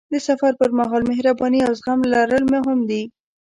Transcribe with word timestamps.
د 0.13 0.15
سفر 0.27 0.51
پر 0.59 0.69
مهال 0.79 1.01
مهرباني 1.09 1.59
او 1.67 1.71
زغم 1.79 1.99
لرل 2.13 2.43
مهم 2.55 2.79
دي. 2.89 3.03